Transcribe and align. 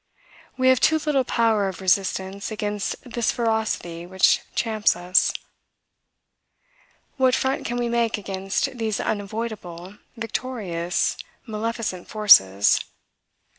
We 0.57 0.69
have 0.69 0.79
too 0.79 0.97
little 0.97 1.23
power 1.23 1.67
of 1.69 1.79
resistance 1.79 2.49
against 2.49 2.95
this 3.07 3.31
ferocity 3.31 4.07
which 4.07 4.41
champs 4.55 4.95
us 4.95 5.29
up. 5.29 5.35
What 7.17 7.35
front 7.35 7.65
can 7.67 7.77
we 7.77 7.87
make 7.87 8.17
against 8.17 8.75
these 8.79 8.99
unavoidable, 8.99 9.99
victorious, 10.17 11.17
maleficent 11.45 12.07
forces? 12.07 12.79